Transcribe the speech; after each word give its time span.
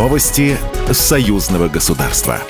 Новости 0.00 0.56
союзного 0.92 1.68
государства. 1.68 2.40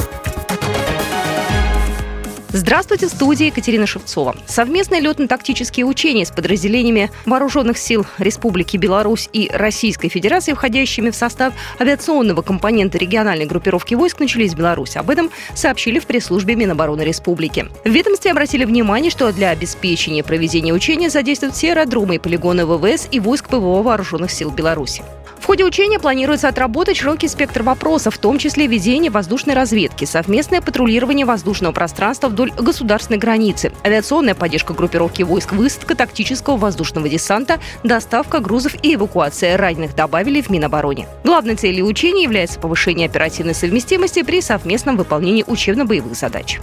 Здравствуйте, 2.50 3.08
в 3.08 3.10
студии 3.10 3.46
Екатерина 3.46 3.89
Шевцова. 3.89 4.37
Совместные 4.46 5.00
летно-тактические 5.00 5.84
учения 5.84 6.25
с 6.25 6.31
подразделениями 6.31 7.10
Вооруженных 7.26 7.76
сил 7.76 8.07
Республики 8.18 8.77
Беларусь 8.77 9.29
и 9.32 9.50
Российской 9.53 10.09
Федерации, 10.09 10.53
входящими 10.53 11.11
в 11.11 11.17
состав 11.17 11.53
авиационного 11.81 12.43
компонента 12.43 12.99
региональной 12.99 13.46
группировки 13.46 13.96
войск, 13.96 14.21
начались 14.21 14.53
в 14.53 14.57
Беларуси. 14.57 14.98
Об 14.98 15.11
этом 15.11 15.29
сообщили 15.53 15.98
в 15.98 16.07
пресс-службе 16.07 16.55
Минобороны 16.55 17.03
Республики. 17.03 17.67
В 17.85 17.89
ведомстве 17.89 18.30
обратили 18.30 18.64
внимание, 18.64 19.11
что 19.11 19.32
для 19.32 19.51
обеспечения 19.51 20.23
проведения 20.23 20.73
учения 20.73 21.11
задействуют 21.11 21.57
все 21.57 21.71
аэродромы 21.71 22.14
и 22.14 22.19
полигоны 22.21 22.64
ВВС 22.64 23.09
и 23.11 23.19
войск 23.19 23.48
ПВО 23.48 23.82
Вооруженных 23.82 24.30
сил 24.30 24.53
Беларуси. 24.53 25.03
В 25.40 25.46
ходе 25.46 25.64
учения 25.64 25.99
планируется 25.99 26.49
отработать 26.49 26.99
широкий 26.99 27.26
спектр 27.26 27.62
вопросов, 27.62 28.14
в 28.14 28.18
том 28.18 28.36
числе 28.39 28.67
ведение 28.67 29.11
воздушной 29.11 29.54
разведки, 29.54 30.04
совместное 30.04 30.61
патрулирование 30.61 31.25
воздушного 31.25 31.72
пространства 31.72 32.28
вдоль 32.28 32.52
государственной 32.52 33.18
границы, 33.18 33.72
авиационная 33.84 34.34
поддержка 34.34 34.74
группировки 34.74 35.22
войск, 35.22 35.52
высадка 35.52 35.95
тактического 35.95 36.58
воздушного 36.58 37.08
десанта, 37.08 37.58
доставка 37.82 38.40
грузов 38.40 38.74
и 38.82 38.95
эвакуация 38.95 39.56
раненых 39.56 39.96
добавили 39.96 40.42
в 40.42 40.50
Минобороне. 40.50 41.08
Главной 41.24 41.56
целью 41.56 41.86
учения 41.86 42.24
является 42.24 42.60
повышение 42.60 43.06
оперативной 43.09 43.54
совместимости 43.54 44.22
при 44.22 44.42
совместном 44.42 44.98
выполнении 44.98 45.45
учебно-боевых 45.46 46.14
задач. 46.14 46.60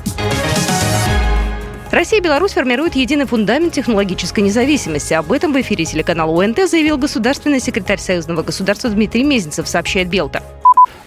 Россия 1.90 2.20
и 2.20 2.22
Беларусь 2.22 2.52
формируют 2.52 2.96
единый 2.96 3.26
фундамент 3.26 3.72
технологической 3.72 4.44
независимости. 4.44 5.14
Об 5.14 5.32
этом 5.32 5.54
в 5.54 5.62
эфире 5.62 5.86
телеканала 5.86 6.32
УНТ 6.32 6.70
заявил 6.70 6.98
государственный 6.98 7.62
секретарь 7.62 8.00
Союзного 8.00 8.44
государства 8.44 8.90
Дмитрий 8.90 9.24
Мезенцев, 9.24 9.68
сообщает 9.68 10.10
Белта. 10.10 10.44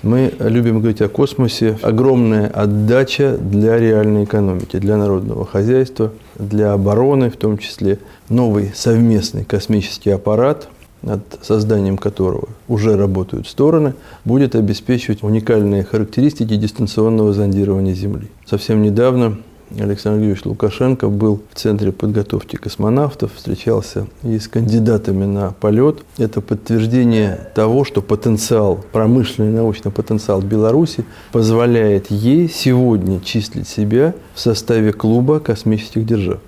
Мы 0.02 0.32
любим 0.38 0.78
говорить 0.80 1.02
о 1.02 1.10
космосе. 1.10 1.78
Огромная 1.82 2.48
отдача 2.48 3.36
для 3.36 3.78
реальной 3.78 4.24
экономики, 4.24 4.78
для 4.78 4.96
народного 4.96 5.44
хозяйства, 5.44 6.12
для 6.36 6.72
обороны 6.72 7.30
в 7.30 7.36
том 7.36 7.58
числе. 7.58 7.98
Новый 8.30 8.72
совместный 8.74 9.44
космический 9.44 10.10
аппарат, 10.10 10.68
над 11.02 11.20
созданием 11.42 11.98
которого 11.98 12.48
уже 12.68 12.96
работают 12.96 13.46
стороны, 13.46 13.92
будет 14.24 14.54
обеспечивать 14.54 15.22
уникальные 15.22 15.84
характеристики 15.84 16.56
дистанционного 16.56 17.34
зондирования 17.34 17.92
Земли. 17.92 18.28
Совсем 18.46 18.80
недавно 18.80 19.36
Александр 19.78 20.20
Юрьевич 20.20 20.44
Лукашенко 20.44 21.08
был 21.08 21.40
в 21.52 21.58
Центре 21.58 21.92
подготовки 21.92 22.56
космонавтов, 22.56 23.32
встречался 23.34 24.06
и 24.22 24.38
с 24.38 24.48
кандидатами 24.48 25.24
на 25.24 25.52
полет. 25.52 26.02
Это 26.18 26.40
подтверждение 26.40 27.48
того, 27.54 27.84
что 27.84 28.02
потенциал, 28.02 28.84
промышленный 28.92 29.52
научный 29.52 29.90
потенциал 29.90 30.40
Беларуси 30.40 31.04
позволяет 31.32 32.10
ей 32.10 32.48
сегодня 32.48 33.20
числить 33.20 33.68
себя 33.68 34.14
в 34.34 34.40
составе 34.40 34.92
клуба 34.92 35.40
космических 35.40 36.04
держав. 36.04 36.38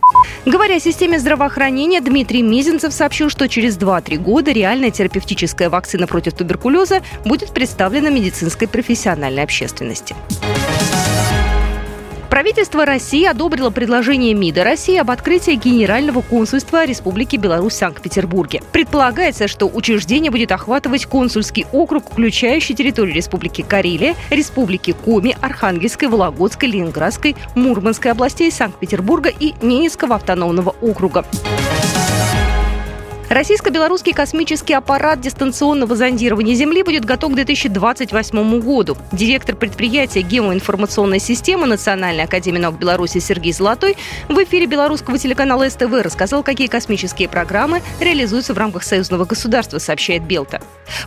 Говоря 0.44 0.76
о 0.76 0.80
системе 0.80 1.18
здравоохранения, 1.18 2.00
Дмитрий 2.00 2.42
Мизинцев 2.42 2.92
сообщил, 2.92 3.30
что 3.30 3.48
через 3.48 3.76
2-3 3.78 4.18
года 4.18 4.50
реальная 4.52 4.90
терапевтическая 4.90 5.70
вакцина 5.70 6.06
против 6.06 6.34
туберкулеза 6.34 7.02
будет 7.24 7.50
представлена 7.50 8.10
медицинской 8.10 8.66
профессиональной 8.66 9.42
общественности. 9.44 10.14
Правительство 12.32 12.86
России 12.86 13.26
одобрило 13.26 13.68
предложение 13.68 14.32
МИДа 14.32 14.64
России 14.64 14.96
об 14.96 15.10
открытии 15.10 15.50
Генерального 15.54 16.22
консульства 16.22 16.86
Республики 16.86 17.36
Беларусь 17.36 17.74
в 17.74 17.76
Санкт-Петербурге. 17.76 18.62
Предполагается, 18.72 19.48
что 19.48 19.66
учреждение 19.66 20.30
будет 20.30 20.50
охватывать 20.50 21.04
консульский 21.04 21.66
округ, 21.72 22.10
включающий 22.10 22.74
территорию 22.74 23.14
Республики 23.14 23.60
Карелия, 23.60 24.14
Республики 24.30 24.92
Коми, 24.92 25.36
Архангельской, 25.42 26.08
Вологодской, 26.08 26.70
Ленинградской, 26.70 27.36
Мурманской 27.54 28.10
областей, 28.12 28.50
Санкт-Петербурга 28.50 29.28
и 29.28 29.52
Ненецкого 29.60 30.14
автономного 30.14 30.74
округа. 30.80 31.26
Российско-белорусский 33.28 34.12
космический 34.12 34.74
аппарат 34.74 35.20
дистанционного 35.20 35.96
зондирования 35.96 36.54
Земли 36.54 36.82
будет 36.82 37.04
готов 37.04 37.32
к 37.32 37.34
2028 37.34 38.60
году. 38.60 38.96
Директор 39.12 39.56
предприятия 39.56 40.20
геоинформационной 40.20 41.18
системы 41.18 41.66
Национальной 41.66 42.24
академии 42.24 42.58
наук 42.58 42.78
Беларуси 42.78 43.18
Сергей 43.18 43.52
Золотой 43.52 43.96
в 44.28 44.36
эфире 44.44 44.66
белорусского 44.66 45.18
телеканала 45.18 45.68
СТВ 45.68 45.92
рассказал, 46.02 46.42
какие 46.42 46.66
космические 46.66 47.28
программы 47.28 47.82
реализуются 48.00 48.54
в 48.54 48.58
рамках 48.58 48.82
союзного 48.82 49.24
государства, 49.24 49.78
сообщает 49.78 50.22
Белта. 50.22 50.60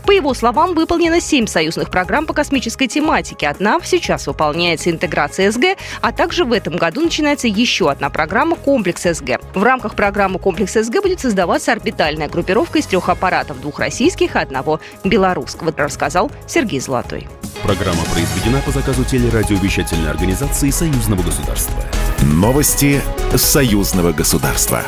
По 0.06 0.12
его 0.12 0.34
словам, 0.34 0.74
выполнено 0.74 1.20
семь 1.20 1.48
союзных 1.48 1.90
программ 1.90 2.26
по 2.26 2.34
космической 2.34 2.88
тематике. 2.88 3.48
Одна 3.48 3.80
сейчас 3.84 4.28
выполняется 4.28 4.90
интеграция 4.90 5.52
СГ, 5.52 5.78
а 6.02 6.12
также 6.12 6.46
в 6.46 6.54
этом 6.54 6.78
году 6.78 7.02
начинается 7.02 7.48
еще 7.48 7.90
одна 7.90 8.10
программа 8.10 8.56
«Комплекс 8.56 9.04
СГ». 9.04 9.40
В 9.54 9.64
рамках 9.64 9.96
программы 9.96 10.40
«Комплекс 10.40 10.74
СГ» 10.74 11.02
будет 11.02 11.20
создаваться 11.20 11.72
орбитальная 11.72 12.30
группировка 12.30 12.80
из 12.80 12.86
трех 12.86 13.10
аппаратов, 13.10 13.62
двух 13.62 13.80
российских 13.80 14.36
и 14.36 14.40
одного 14.40 14.80
белорусского, 15.04 15.74
рассказал 15.76 16.32
Сергей 16.48 16.80
Золотой. 16.80 17.28
Программа 17.64 18.04
произведена 18.14 18.62
по 18.62 18.72
заказу 18.72 19.04
телерадиовещательной 19.04 20.10
организации 20.10 20.70
Союзного 20.70 21.24
государства. 21.24 21.84
Новости 22.22 23.02
Союзного 23.36 24.12
государства. 24.12 24.84